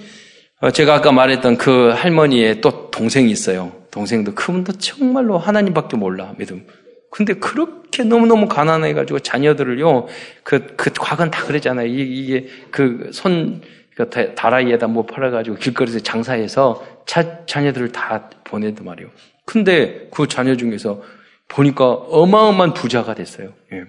[0.62, 3.74] 어, 제가 아까 말했던 그 할머니의 또 동생이 있어요.
[3.92, 6.66] 동생도 그분도 정말로 하나님밖에 몰라 믿음.
[7.12, 10.08] 근데 그렇게 너무너무 가난해가지고 자녀들을요,
[10.44, 11.88] 그, 그 과거는 다 그랬잖아요.
[11.88, 13.62] 이게, 그 손,
[13.96, 19.10] 그 다라이에다 뭐 팔아가지고 길거리에서 장사해서 자, 자녀들을 다 보내단 말이에요.
[19.46, 21.02] 근데 그 자녀 중에서
[21.48, 23.54] 보니까 어마어마한 부자가 됐어요.
[23.72, 23.86] 예.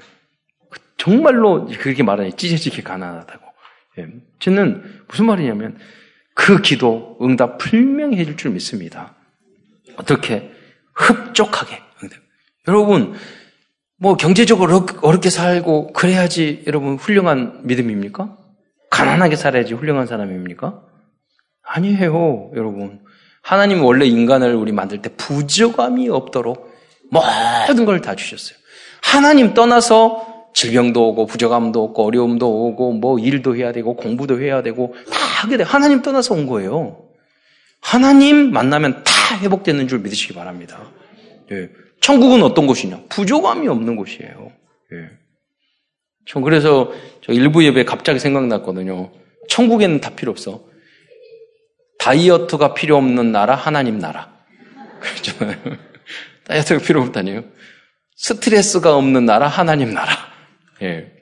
[0.97, 3.45] 정말로 그렇게 말하니 찢어지게 가난하다고.
[3.99, 4.09] 예.
[4.39, 5.79] 저는 무슨 말이냐면
[6.35, 9.15] 그 기도 응답 분명히 해줄 줄 믿습니다.
[9.97, 10.53] 어떻게?
[10.95, 12.19] 흡족하게 응답.
[12.69, 13.15] 여러분,
[13.99, 18.37] 뭐 경제적으로 어렵게 살고 그래야지 여러분 훌륭한 믿음입니까?
[18.91, 20.83] 가난하게 살아야지 훌륭한 사람입니까?
[21.63, 23.01] 아니에요, 여러분.
[23.43, 26.73] 하나님 원래 인간을 우리 만들 때 부족함이 없도록
[27.11, 28.59] 모든 걸 다 주셨어요.
[29.03, 34.95] 하나님 떠나서 질병도 오고 부족함도 오고 어려움도 오고 뭐 일도 해야 되고 공부도 해야 되고
[35.11, 35.65] 다 하게 돼.
[35.65, 37.05] 하나님 떠나서 온 거예요.
[37.83, 40.79] 하나님 만나면 다 회복되는 줄 믿으시기 바랍니다.
[41.53, 41.69] 예.
[42.01, 43.03] 천국은 어떤 곳이냐?
[43.09, 44.51] 부족함이 없는 곳이에요.
[44.93, 45.11] 예.
[46.27, 49.13] 전 그래서 저 일부 예배 갑자기 생각났거든요.
[49.49, 50.65] 천국에는 다 필요 없어.
[51.99, 54.33] 다이어트가 필요 없는 나라, 하나님 나라.
[55.01, 55.57] 그렇잖아요.
[56.45, 57.45] 다이어트가 필요 없다니요.
[58.17, 60.13] 스트레스가 없는 나라, 하나님 나라.
[60.83, 61.13] 예.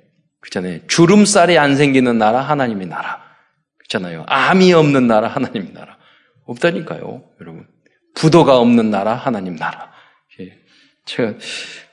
[0.40, 0.86] 그렇잖아요.
[0.86, 3.22] 주름살이 안 생기는 나라, 하나님의 나라.
[3.78, 4.24] 그렇잖아요.
[4.26, 5.96] 암이 없는 나라, 하나님 나라.
[6.46, 7.66] 없다니까요, 여러분.
[8.14, 9.92] 부도가 없는 나라, 하나님 나라.
[10.40, 10.58] 예.
[11.06, 11.34] 제가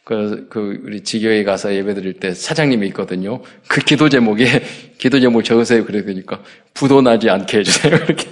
[0.03, 3.41] 그, 그, 우리 지교에 가서 예배 드릴 때 사장님이 있거든요.
[3.67, 4.45] 그 기도 제목에,
[4.97, 5.85] 기도 제목 적으세요.
[5.85, 6.41] 그러니까,
[6.73, 7.95] 부도 나지 않게 해주세요.
[8.05, 8.29] 이렇게.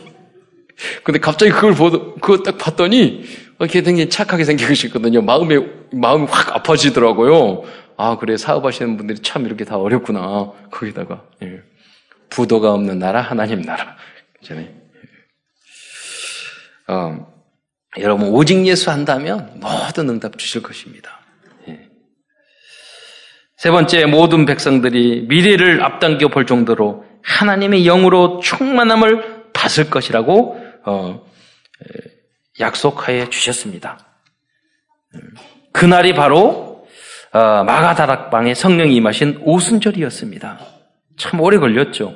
[1.04, 3.24] 근데 갑자기 그걸 보도, 그거 딱 봤더니,
[3.60, 5.22] 이렇게 굉장히 착하게 생기셨거든요.
[5.22, 5.60] 마음에,
[5.92, 7.64] 마음이 확 아파지더라고요.
[7.98, 10.52] 아, 그래, 사업하시는 분들이 참 이렇게 다 어렵구나.
[10.72, 11.62] 거기다가, 예.
[12.30, 13.98] 부도가 없는 나라, 하나님 나라.
[14.40, 14.68] 그잖아요.
[16.88, 17.28] 어,
[17.98, 21.19] 여러분, 오직 예수 한다면 모든 응답 주실 것입니다.
[23.60, 23.62] 예.
[23.62, 31.26] 세 번째, 모든 백성들이 미래를 앞당겨 볼 정도로 하나님의 영으로 충만함을 받을 것이라고 어,
[32.60, 34.00] 약속하여 주셨습니다.
[35.74, 36.88] 그날이 바로
[37.34, 40.60] 어, 마가다락방에 성령이 임하신 오순절이었습니다.
[41.18, 42.16] 참 오래 걸렸죠.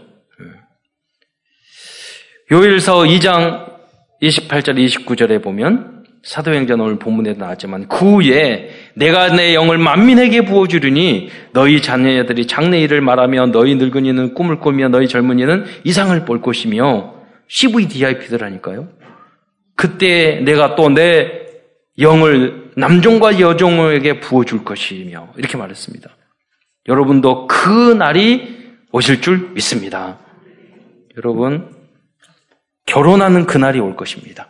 [2.51, 3.73] 요일서 2장
[4.21, 11.81] 28절 29절에 보면 사도행전 오늘 본문에도 나왔지만 그 후에 내가 내 영을 만민에게 부어주리니 너희
[11.81, 17.15] 자녀들이 장래일을 말하며 너희 늙은이는 꿈을 꾸며 너희 젊은이는 이상을 볼 것이며
[17.47, 18.89] CVDIP들하니까요.
[19.75, 21.43] 그때 내가 또 내
[21.99, 26.09] 영을 남종과 여종에게 부어줄 것이며 이렇게 말했습니다.
[26.87, 30.19] 여러분도 그 날이 오실 줄 믿습니다.
[31.17, 31.71] 여러분
[32.85, 34.49] 결혼하는 그 날이 올 것입니다.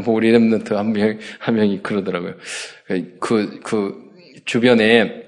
[0.00, 2.34] 뭐 우리 랩런트 한 명, 한 명이 그러더라고요.
[3.20, 4.12] 그, 그,
[4.44, 5.22] 주변에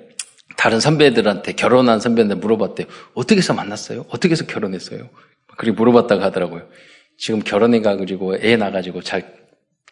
[0.57, 2.87] 다른 선배들한테 결혼한 선배한테 물어봤대요.
[3.15, 4.07] 어떻게 해서 만났어요?
[4.09, 5.09] 어떻게 해서 결혼했어요?
[5.57, 6.69] 그리고 물어봤다가 하더라고요.
[7.17, 9.35] 지금 결혼해가지고 애 낳아가지고 잘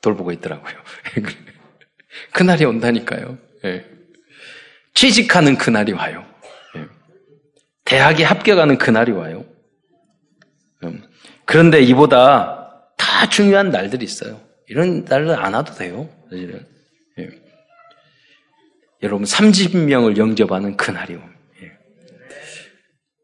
[0.01, 0.75] 돌보고 있더라고요.
[2.33, 3.39] 그날이 온다니까요.
[3.65, 3.85] 예.
[4.95, 6.25] 취직하는 그날이 와요.
[6.77, 6.87] 예.
[7.85, 9.45] 대학에 합격하는 그날이 와요.
[10.85, 11.03] 음.
[11.45, 14.41] 그런데 이보다 다 중요한 날들이 있어요.
[14.73, 16.09] 이런 날을 안 와도 돼요.
[16.31, 16.65] 사실은.
[17.19, 17.29] 예.
[19.03, 21.35] 여러분 30명을 영접하는 그날이 옵니다.
[21.63, 21.73] 예.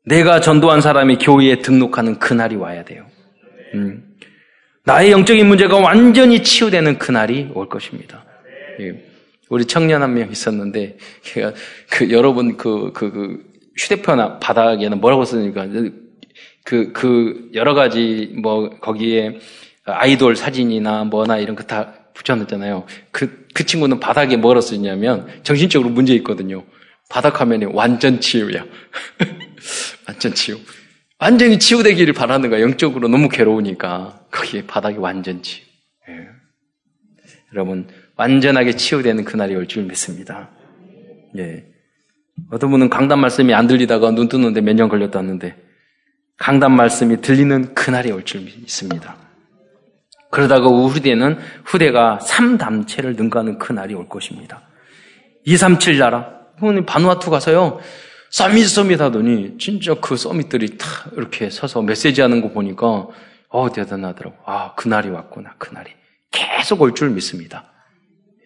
[0.05, 3.07] 내가 전도한 사람이 교회에 등록하는 그날이 와야 돼요.
[3.73, 4.15] 음.
[4.85, 8.27] 나의 영적인 문제가 완전히 치유되는 그날이 올 것입니다.
[8.81, 9.03] 예.
[9.49, 10.99] 우리 청년 한 명 있었는데,
[11.89, 13.43] 그, 여러분 그, 그, 그,
[13.75, 15.67] 휴대폰 바닥에는 뭐라고 쓰니까,
[16.67, 19.39] 그, 그, 여러 가지, 뭐, 거기에
[19.97, 22.85] 아이돌 사진이나 뭐나 이런 거 다 붙여놨잖아요.
[23.13, 26.65] 그, 그 친구는 바닥에 뭐라 쓰냐면, 정신적으로 문제 있거든요.
[27.09, 28.65] 바닥 화면이 완전 치유야.
[30.09, 30.59] 완전 치유.
[31.21, 32.61] 완전히 치유되기를 바라는 거야.
[32.61, 34.27] 영적으로 너무 괴로우니까.
[34.33, 35.65] 거기에 바닥이 완전 치유.
[36.09, 36.27] 예.
[37.55, 40.51] 여러분, 완전하게 치유되는 그날이 올 줄 믿습니다.
[41.39, 41.65] 예.
[42.51, 45.57] 어떤 분은 강단 말씀이 안 들리다가 눈 뜨는데 몇 년 걸렸다는데,
[46.39, 49.17] 강단 말씀이 들리는 그날이 올 줄 믿습니다.
[50.31, 54.63] 그러다가 후대는 후대가 3담체를 능가하는 그 날이 올 것입니다.
[55.45, 57.81] 237 나라, 부모님 바누아투 가서요.
[58.31, 60.87] 서밋 서밋 하더니 진짜 그 서밋들이 다
[61.17, 63.07] 이렇게 서서 메시지 하는 거 보니까
[63.49, 64.37] 어 대단하더라고.
[64.45, 65.91] 아 그 날이 왔구나 그 날이
[66.31, 67.73] 계속 올 줄 믿습니다.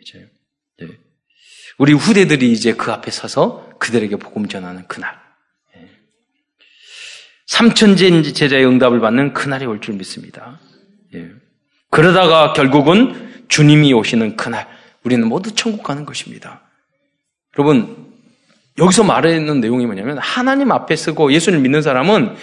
[0.01, 0.31] 이제
[0.79, 0.87] 네.
[1.79, 5.19] 우리 후대들이 이제 그 앞에 서서 그들에게 복음 전하는 그날.
[5.77, 5.89] 예.
[7.49, 10.61] 삼천 제자의 응답을 받는 그날이 올 줄 믿습니다.
[11.15, 11.29] 예.
[11.93, 14.67] 그러다가 결국은 주님이 오시는 그날
[15.05, 16.63] 우리는 모두 천국 가는 것입니다.
[17.57, 18.09] 여러분
[18.79, 22.35] 여기서 말하는 내용이 뭐냐면 하나님 앞에 쓰고 예수를 믿는 사람은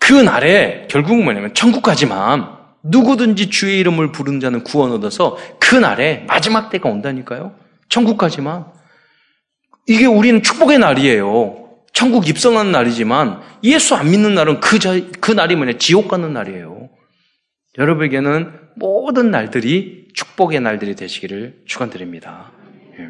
[0.00, 6.24] 그 날에 결국은 뭐냐면 천국 가지만 누구든지 주의 이름을 부른 자는 구원 얻어서 그 날에
[6.26, 7.54] 마지막 때가 온다니까요.
[7.88, 8.66] 천국 가지만
[9.86, 11.68] 이게 우리는 축복의 날이에요.
[11.92, 16.88] 천국 입성하는 날이지만 예수 안 믿는 날은 그, 자, 그 날이 뭐냐 지옥 가는 날이에요.
[17.78, 22.52] 여러분에게는 모든 날들이 축복의 날들이 되시기를 축원드립니다.
[22.98, 23.08] 예.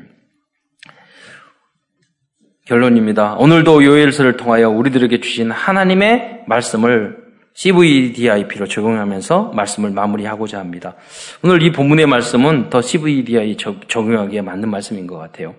[2.66, 3.34] 결론입니다.
[3.34, 7.22] 오늘도 요엘서를 통하여 우리들에게 주신 하나님의 말씀을
[7.54, 10.94] CVDIP로 적용하면서 말씀을 마무리하고자 합니다.
[11.42, 13.56] 오늘 이 본문의 말씀은 더 CVDI
[13.88, 15.54] 적용하기에 맞는 말씀인 것 같아요.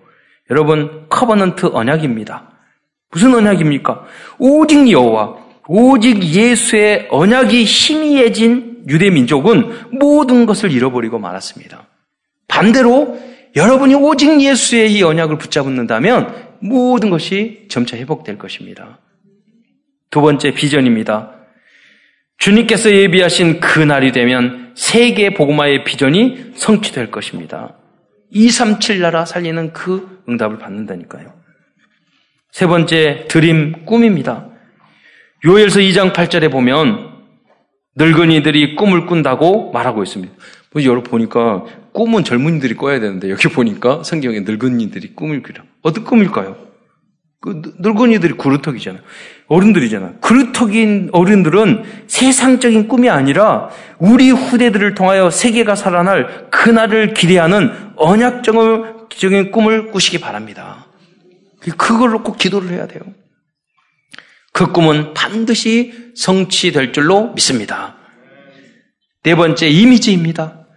[0.49, 2.49] 여러분, covenant 언약입니다.
[3.11, 4.05] 무슨 언약입니까?
[4.39, 5.37] 오직 여호와,
[5.67, 11.87] 오직 예수의 언약이 희미해진 유대 민족은 모든 것을 잃어버리고 말았습니다.
[12.47, 13.19] 반대로
[13.55, 18.99] 여러분이 오직 예수의 이 언약을 붙잡는다면 모든 것이 점차 회복될 것입니다.
[20.09, 21.31] 두 번째 비전입니다.
[22.37, 27.77] 주님께서 예비하신 그 날이 되면 세계 복음화의 비전이 성취될 것입니다.
[28.31, 31.33] 237 나라 살리는 그 응답을 받는다니까요.
[32.51, 34.49] 세 번째 드림 꿈입니다.
[35.45, 37.12] 요엘서 2장 8절에 보면
[37.95, 40.33] 늙은이들이 꿈을 꾼다고 말하고 있습니다.
[40.71, 45.61] 뭐 여러 보니까 꿈은 젊은이들이 꿔야 되는데 여기 보니까 성경에 늙은이들이 꿈을 꾸려.
[45.83, 46.57] 어떤 꿈일까요?
[47.39, 49.03] 그 늙은이들이 구루터기잖아요.
[49.47, 50.15] 어른들이잖아요.
[50.21, 60.19] 구루터기인 어른들은 세상적인 꿈이 아니라 우리 후대들을 통하여 세계가 살아날 그날을 기대하는 언약적인 꿈을 꾸시기
[60.19, 60.87] 바랍니다.
[61.77, 63.01] 그걸로 꼭 기도를 해야 돼요.
[64.53, 67.97] 그 꿈은 반드시 성취될 줄로 믿습니다.
[69.23, 70.67] 네 번째, 이미지입니다.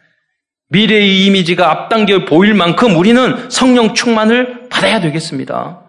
[0.71, 5.83] 미래의 이미지가 앞당겨 보일 만큼 우리는 성령 충만을 받아야 되겠습니다.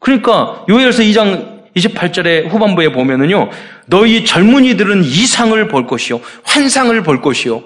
[0.00, 3.50] 그러니까 요엘서 2장 28절의 후반부에 보면은요.
[3.86, 6.20] 너희 젊은이들은 이상을 볼 것이요.
[6.44, 7.62] 환상을 볼 것이요.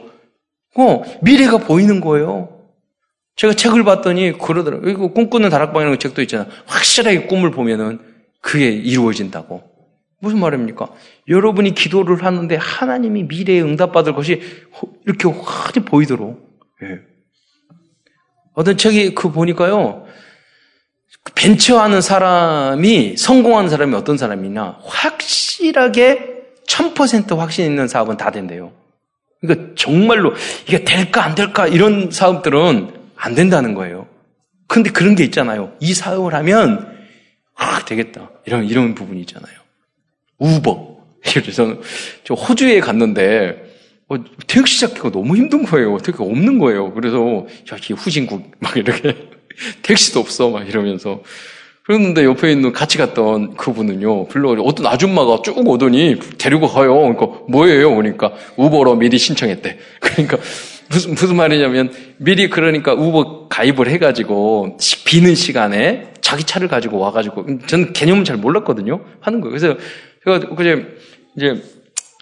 [0.76, 2.50] 어, 미래가 보이는 거예요.
[3.37, 5.12] 제가 책을 봤더니 그러더라고요.
[5.12, 6.48] 꿈꾸는 다락방이라는 책도 있잖아요.
[6.66, 8.00] 확실하게 꿈을 보면은
[8.40, 9.62] 그게 이루어진다고.
[10.20, 10.88] 무슨 말입니까?
[11.29, 14.40] 여러분이 기도를 하는데 하나님이 미래에 응답받을 것이
[15.07, 16.59] 이렇게 확히 보이도록.
[16.83, 17.01] 예.
[18.55, 20.07] 어떤 책이 그 보니까요.
[21.35, 24.79] 벤처하는 사람이 성공하는 사람이 어떤 사람이냐?
[24.83, 28.72] 확실하게 1000% 확신 있는 사업은 다 된대요.
[29.40, 30.35] 그러니까 정말로
[30.66, 34.07] 이게 될까 안 될까 이런 사업들은 안 된다는 거예요.
[34.66, 35.72] 근데 그런 게 있잖아요.
[35.81, 36.97] 이 사업을 하면
[37.59, 38.31] 아, 되겠다.
[38.47, 39.55] 이런, 이런 부분이 있잖아요.
[40.38, 40.97] 우버.
[41.35, 41.77] 그래서
[42.25, 43.64] 저 호주에 갔는데,
[44.09, 44.16] 어,
[44.47, 45.99] 택시 잡기가 너무 힘든 거예요.
[45.99, 46.94] 택시가 없는 거예요.
[46.94, 49.29] 그래서, 야, 이 후진국, 막 이렇게.
[49.83, 51.23] 택시도 없어, 막 이러면서.
[51.83, 56.94] 그랬는데 옆에 있는 같이 갔던 그분은요, 불러, 어떤 아줌마가 쭉 오더니 데리고 가요.
[56.94, 57.94] 그러니까, 뭐예요?
[57.97, 59.79] 그러니까, 우버로 미리 신청했대.
[60.01, 60.38] 그러니까,
[60.90, 67.95] 무슨, 무슨 말이냐면, 미리 그러니까 우버 가입을 해가지고, 비는 시간에 자기 차를 가지고 와가지고, 저는
[67.95, 69.03] 개념은 잘 몰랐거든요?
[69.21, 69.57] 하는 거예요.
[69.57, 69.79] 그래서
[70.25, 70.87] 제가 그제,
[71.35, 71.62] 이제,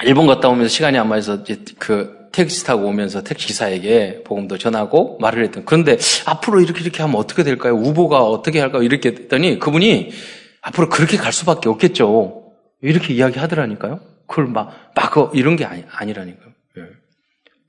[0.05, 5.19] 일본 갔다 오면서 시간이 안 맞아서 이제 그 택시 타고 오면서 택시 기사에게 복음도 전하고
[5.21, 5.65] 말을 했던.
[5.65, 7.75] 그런데 앞으로 이렇게 이렇게 하면 어떻게 될까요?
[7.75, 8.85] 우보가 어떻게 할까요?
[8.85, 10.13] 이렇게 했더니 그분이
[10.61, 12.45] 앞으로 그렇게 갈 수밖에 없겠죠.
[12.83, 13.99] 이렇게 이야기 하더라니까요.
[14.29, 16.51] 그걸 막, 막, 이런 게 아니, 아니라니까요.
[16.79, 16.83] 예.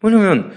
[0.02, 0.52] 뭐냐면,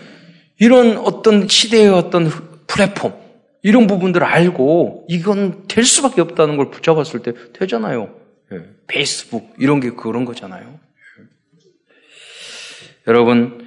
[0.59, 2.31] 이런 어떤 시대의 어떤
[2.66, 3.14] 플랫폼,
[3.62, 8.14] 이런 부분들을 알고 이건 될 수밖에 없다는 걸 붙잡았을 때 되잖아요.
[8.53, 8.61] 예.
[8.87, 10.66] 페이스북 이런 게 그런 거잖아요.
[10.66, 11.24] 예.
[13.09, 13.66] 여러분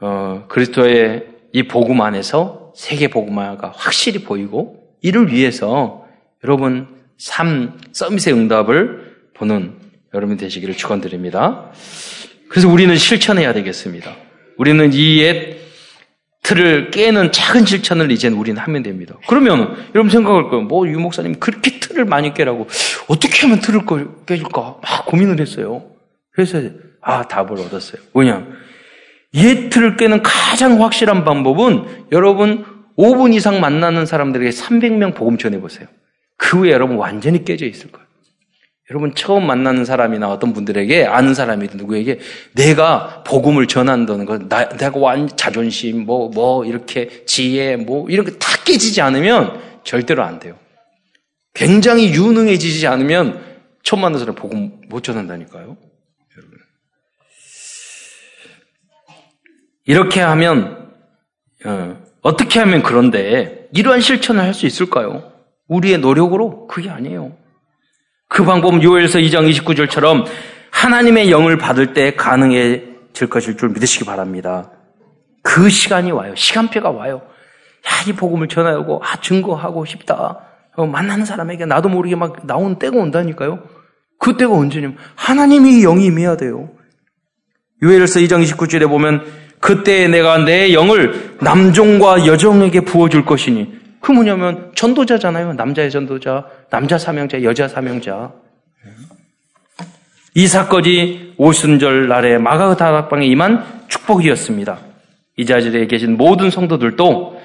[0.00, 6.06] 어, 그리스도의 이 복음 안에서 세계 복음화가 확실히 보이고 이를 위해서
[6.42, 9.74] 여러분 삶 서밋의 응답을 보는
[10.12, 11.70] 여러분 되시기를 축원드립니다.
[12.48, 14.14] 그래서 우리는 실천해야 되겠습니다.
[14.58, 15.53] 우리는 이 옛
[16.44, 19.14] 틀을 깨는 작은 실천을 이제는 우리는 하면 됩니다.
[19.26, 20.62] 그러면 여러분 생각할 거예요.
[20.66, 22.68] 뭐 유 목사님 그렇게 틀을 많이 깨라고
[23.08, 23.80] 어떻게 하면 틀을
[24.26, 25.82] 깨줄까 막 고민을 했어요.
[26.32, 26.60] 그래서
[27.00, 28.00] 아 답을 얻었어요.
[28.12, 28.46] 뭐냐?
[29.34, 32.64] 옛 틀을 깨는 가장 확실한 방법은 여러분
[32.98, 35.88] 5분 이상 만나는 사람들에게 300명 복음 전해 보세요.
[36.36, 38.03] 그 후에 여러분 완전히 깨져 있을 거예요.
[38.90, 42.18] 여러분 처음 만나는 사람이나 어떤 분들에게 아는 사람이든 누구에게
[42.52, 48.32] 내가 복음을 전한다는 것, 나, 내가 완 자존심, 뭐, 뭐, 이렇게 지혜, 뭐, 이런 게
[48.38, 50.58] 다 깨지지 않으면 절대로 안 돼요.
[51.54, 53.42] 굉장히 유능해지지 않으면
[53.82, 55.76] 처음 만난 사람 복음 못 전한다니까요.
[56.36, 56.58] 여러분.
[59.86, 60.92] 이렇게 하면,
[61.64, 65.32] 어, 어떻게 하면 그런데 이러한 실천을 할 수 있을까요?
[65.68, 66.66] 우리의 노력으로?
[66.66, 67.36] 그게 아니에요.
[68.28, 70.26] 그 방법은 요엘서 2장 29절처럼
[70.70, 74.70] 하나님의 영을 받을 때 가능해질 것일 줄 믿으시기 바랍니다.
[75.42, 76.34] 그 시간이 와요.
[76.34, 77.22] 시간표가 와요.
[77.86, 80.40] 야, 이 복음을 전하고, 아, 증거하고 싶다.
[80.76, 83.62] 어, 만나는 사람에게 나도 모르게 막 나오는 때가 온다니까요.
[84.18, 86.70] 그 때가 언제냐면, 하나님이 영이 임해야 돼요.
[87.82, 89.22] 요엘서 2장 29절에 보면,
[89.60, 95.54] 그때 내가 내 영을 남종과 여종에게 부어줄 것이니, 그 뭐냐면 전도자잖아요.
[95.54, 98.32] 남자의 전도자, 남자 사명자, 여자 사명자.
[100.34, 104.78] 이 사건이 오순절 날에 마가 다락방에 임한 축복이었습니다.
[105.38, 107.40] 이 자리에 계신 모든 성도들도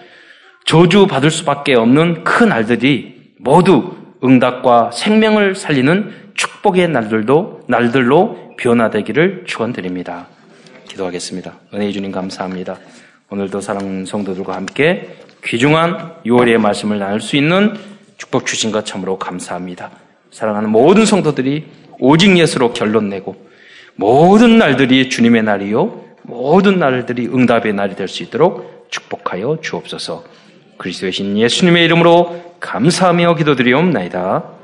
[0.65, 10.27] 저주 받을 수밖에 없는 큰 날들이 모두 응답과 생명을 살리는 축복의 날들도 날들로 변화되기를 축원드립니다.
[10.89, 11.53] 기도하겠습니다.
[11.73, 12.77] 은혜의 주님 감사합니다.
[13.29, 17.77] 오늘도 사랑 성도들과 함께 귀중한 6월의 말씀을 나눌 수 있는
[18.17, 19.91] 축복 주신 것 참으로 감사합니다.
[20.31, 21.65] 사랑하는 모든 성도들이
[21.99, 23.47] 오직 예수로 결론 내고
[23.95, 30.23] 모든 날들이 주님의 날이요 모든 날들이 응답의 날이 될 수 있도록 축복하여 주옵소서.
[30.77, 34.58] 그리스도의 신 예수님의 이름으로 감사하며 기도드리옵나이다.